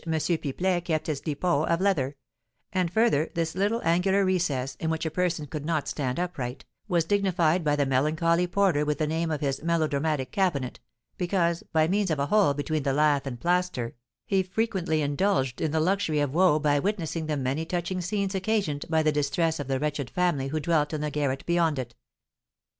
Pipelet 0.03 0.83
kept 0.83 1.05
his 1.05 1.21
dépôt 1.21 1.67
of 1.67 1.79
leather; 1.79 2.15
and, 2.73 2.91
further, 2.91 3.29
this 3.35 3.53
little 3.53 3.81
angular 3.85 4.25
recess, 4.25 4.73
in 4.79 4.89
which 4.89 5.05
a 5.05 5.11
person 5.11 5.45
could 5.45 5.63
not 5.63 5.87
stand 5.87 6.19
upright, 6.19 6.65
was 6.87 7.05
dignified 7.05 7.63
by 7.63 7.75
the 7.75 7.85
melancholy 7.85 8.47
porter 8.47 8.83
with 8.83 8.97
the 8.97 9.05
name 9.05 9.29
of 9.29 9.41
his 9.41 9.61
Melodramatic 9.61 10.31
Cabinet, 10.31 10.79
because, 11.19 11.61
by 11.71 11.87
means 11.87 12.09
of 12.09 12.17
a 12.17 12.25
hole 12.25 12.55
between 12.55 12.81
the 12.81 12.93
lath 12.93 13.27
and 13.27 13.39
plaster, 13.39 13.93
he 14.25 14.41
frequently 14.41 15.03
indulged 15.03 15.61
in 15.61 15.69
the 15.69 15.79
luxury 15.79 16.19
of 16.19 16.33
woe 16.33 16.57
by 16.57 16.79
witnessing 16.79 17.27
the 17.27 17.37
many 17.37 17.63
touching 17.63 18.01
scenes 18.01 18.33
occasioned 18.33 18.87
by 18.89 19.03
the 19.03 19.11
distress 19.11 19.59
of 19.59 19.67
the 19.67 19.79
wretched 19.79 20.09
family 20.09 20.47
who 20.47 20.59
dwelt 20.59 20.93
in 20.93 21.01
the 21.01 21.11
garret 21.11 21.45
beyond 21.45 21.77
it. 21.77 21.93